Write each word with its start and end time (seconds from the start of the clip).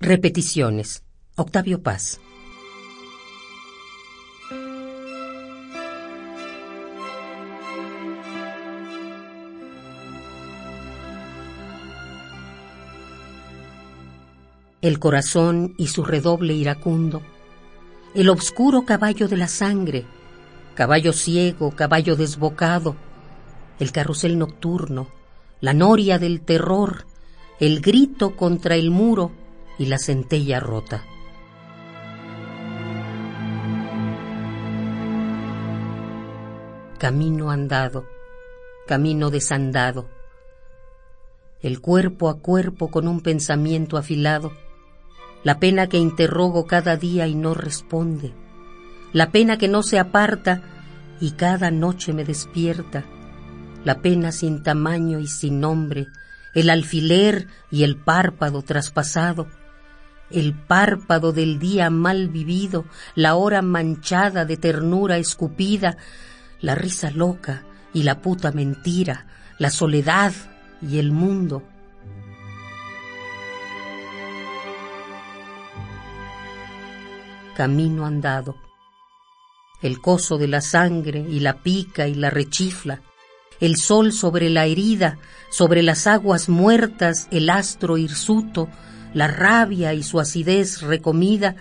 Repeticiones. 0.00 1.02
Octavio 1.34 1.82
Paz. 1.82 2.20
El 14.80 15.00
corazón 15.00 15.74
y 15.76 15.88
su 15.88 16.04
redoble 16.04 16.54
iracundo, 16.54 17.20
el 18.14 18.28
obscuro 18.28 18.84
caballo 18.84 19.26
de 19.26 19.36
la 19.36 19.48
sangre, 19.48 20.06
caballo 20.76 21.12
ciego, 21.12 21.72
caballo 21.72 22.14
desbocado, 22.14 22.94
el 23.80 23.90
carrusel 23.90 24.38
nocturno, 24.38 25.08
la 25.60 25.74
noria 25.74 26.20
del 26.20 26.40
terror, 26.42 27.04
el 27.58 27.80
grito 27.80 28.36
contra 28.36 28.76
el 28.76 28.92
muro, 28.92 29.32
y 29.78 29.86
la 29.86 29.98
centella 29.98 30.60
rota. 30.60 31.04
Camino 36.98 37.50
andado, 37.50 38.06
camino 38.86 39.30
desandado, 39.30 40.08
el 41.62 41.80
cuerpo 41.80 42.28
a 42.28 42.40
cuerpo 42.40 42.90
con 42.90 43.06
un 43.06 43.20
pensamiento 43.20 43.96
afilado, 43.96 44.52
la 45.44 45.60
pena 45.60 45.88
que 45.88 45.98
interrogo 45.98 46.66
cada 46.66 46.96
día 46.96 47.26
y 47.26 47.34
no 47.34 47.54
responde, 47.54 48.32
la 49.12 49.30
pena 49.30 49.58
que 49.58 49.68
no 49.68 49.82
se 49.82 49.98
aparta 49.98 50.62
y 51.20 51.32
cada 51.32 51.70
noche 51.70 52.12
me 52.12 52.24
despierta, 52.24 53.04
la 53.84 54.00
pena 54.02 54.32
sin 54.32 54.62
tamaño 54.62 55.20
y 55.20 55.28
sin 55.28 55.60
nombre, 55.60 56.08
el 56.54 56.70
alfiler 56.70 57.46
y 57.70 57.84
el 57.84 57.96
párpado 57.96 58.62
traspasado, 58.62 59.46
el 60.30 60.54
párpado 60.54 61.32
del 61.32 61.58
día 61.58 61.90
mal 61.90 62.28
vivido, 62.28 62.84
la 63.14 63.34
hora 63.34 63.62
manchada 63.62 64.44
de 64.44 64.56
ternura 64.56 65.18
escupida, 65.18 65.96
la 66.60 66.74
risa 66.74 67.10
loca 67.10 67.64
y 67.92 68.02
la 68.02 68.20
puta 68.20 68.52
mentira, 68.52 69.26
la 69.58 69.70
soledad 69.70 70.32
y 70.82 70.98
el 70.98 71.12
mundo. 71.12 71.62
Camino 77.56 78.06
andado, 78.06 78.56
el 79.82 80.00
coso 80.00 80.38
de 80.38 80.46
la 80.46 80.60
sangre 80.60 81.20
y 81.28 81.40
la 81.40 81.54
pica 81.62 82.06
y 82.06 82.14
la 82.14 82.30
rechifla, 82.30 83.00
el 83.60 83.76
sol 83.76 84.12
sobre 84.12 84.48
la 84.50 84.66
herida, 84.66 85.18
sobre 85.50 85.82
las 85.82 86.06
aguas 86.06 86.48
muertas, 86.48 87.26
el 87.32 87.50
astro 87.50 87.98
hirsuto, 87.98 88.68
la 89.14 89.28
rabia 89.28 89.94
y 89.94 90.02
su 90.02 90.20
acidez 90.20 90.82
recomida, 90.82 91.56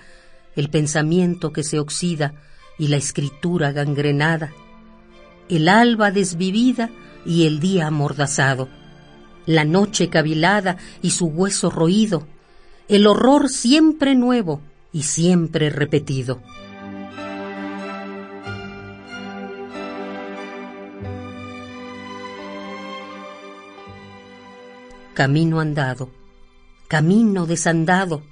el 0.55 0.69
pensamiento 0.69 1.53
que 1.53 1.63
se 1.63 1.79
oxida 1.79 2.33
y 2.77 2.87
la 2.87 2.97
escritura 2.97 3.71
gangrenada, 3.71 4.51
el 5.49 5.69
alba 5.69 6.11
desvivida 6.11 6.89
y 7.25 7.45
el 7.45 7.59
día 7.59 7.87
amordazado, 7.87 8.69
la 9.45 9.63
noche 9.63 10.09
cavilada 10.09 10.77
y 11.01 11.11
su 11.11 11.27
hueso 11.27 11.69
roído, 11.69 12.27
el 12.87 13.07
horror 13.07 13.49
siempre 13.49 14.15
nuevo 14.15 14.61
y 14.91 15.03
siempre 15.03 15.69
repetido. 15.69 16.41
Camino 25.13 25.59
andado 25.59 26.11
camino 26.87 27.45
desandado, 27.45 28.23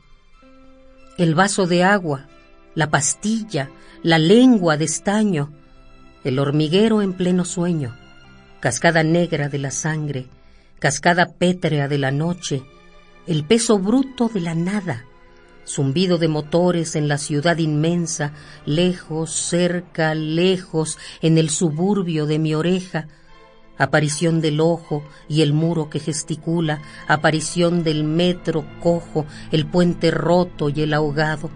el 1.18 1.36
vaso 1.36 1.68
de 1.68 1.84
agua, 1.84 2.28
la 2.74 2.90
pastilla, 2.90 3.70
la 4.02 4.18
lengua 4.18 4.78
de 4.78 4.86
estaño, 4.86 5.52
el 6.24 6.40
hormiguero 6.40 7.02
en 7.02 7.14
pleno 7.14 7.44
sueño, 7.44 7.98
cascada 8.62 9.04
negra 9.04 9.50
de 9.50 9.60
la 9.60 9.72
sangre, 9.72 10.28
cascada 10.80 11.34
pétrea 11.38 11.90
de 11.90 11.98
la 11.98 12.12
noche, 12.12 12.64
el 13.28 13.44
peso 13.44 13.78
bruto 13.78 14.30
de 14.30 14.40
la 14.40 14.56
nada, 14.56 15.04
zumbido 15.68 16.18
de 16.18 16.30
motores 16.30 16.96
en 16.96 17.10
la 17.10 17.18
ciudad 17.18 17.58
inmensa, 17.58 18.32
lejos, 18.66 19.32
cerca, 19.32 20.16
lejos, 20.16 20.98
en 21.22 21.38
el 21.38 21.50
suburbio 21.50 22.26
de 22.26 22.40
mi 22.40 22.56
oreja, 22.56 23.08
aparición 23.78 24.42
del 24.42 24.60
ojo 24.60 25.04
y 25.28 25.42
el 25.42 25.54
muro 25.54 25.90
que 25.90 26.00
gesticula, 26.00 26.82
aparición 27.08 27.84
del 27.84 28.04
metro 28.04 28.66
cojo, 28.82 29.26
el 29.52 29.66
puente 29.66 30.12
roto 30.12 30.70
y 30.70 30.82
el 30.82 30.94
ahogado. 30.94 31.50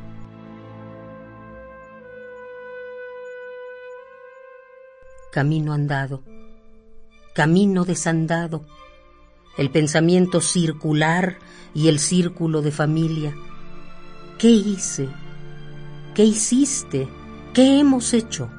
Camino 5.32 5.74
andado, 5.74 6.24
camino 7.34 7.86
desandado, 7.86 8.66
el 9.58 9.70
pensamiento 9.70 10.42
circular 10.42 11.38
y 11.74 11.88
el 11.88 12.00
círculo 12.00 12.62
de 12.62 12.72
familia. 12.72 13.36
¿Qué 14.40 14.50
hice? 14.50 15.08
¿Qué 16.16 16.24
hiciste? 16.24 17.08
¿Qué 17.54 17.80
hemos 17.80 18.14
hecho? 18.14 18.50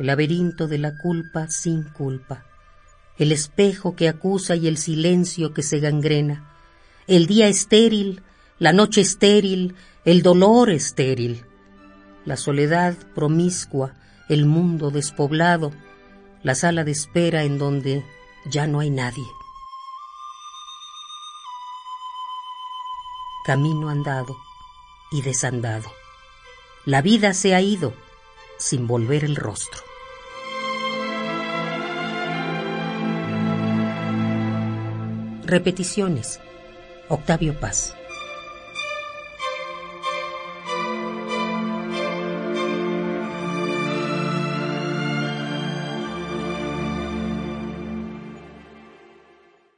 El 0.00 0.06
laberinto 0.06 0.66
de 0.66 0.78
la 0.78 0.96
culpa 0.96 1.48
sin 1.48 1.82
culpa, 1.82 2.46
el 3.18 3.32
espejo 3.32 3.96
que 3.96 4.08
acusa 4.08 4.56
y 4.56 4.66
el 4.66 4.78
silencio 4.78 5.52
que 5.52 5.62
se 5.62 5.78
gangrena, 5.78 6.56
el 7.06 7.26
día 7.26 7.48
estéril, 7.48 8.22
la 8.58 8.72
noche 8.72 9.02
estéril, 9.02 9.74
el 10.06 10.22
dolor 10.22 10.70
estéril, 10.70 11.44
la 12.24 12.38
soledad 12.38 12.96
promiscua, 13.14 13.92
el 14.30 14.46
mundo 14.46 14.90
despoblado, 14.90 15.70
la 16.42 16.54
sala 16.54 16.82
de 16.82 16.92
espera 16.92 17.42
en 17.42 17.58
donde 17.58 18.02
ya 18.50 18.66
no 18.66 18.80
hay 18.80 18.88
nadie. 18.88 19.26
Camino 23.44 23.90
andado 23.90 24.34
y 25.12 25.20
desandado. 25.20 25.90
La 26.86 27.02
vida 27.02 27.34
se 27.34 27.54
ha 27.54 27.60
ido 27.60 27.92
sin 28.56 28.86
volver 28.86 29.24
el 29.24 29.36
rostro. 29.36 29.89
Repeticiones. 35.50 36.38
Octavio 37.08 37.58
Paz. 37.58 37.96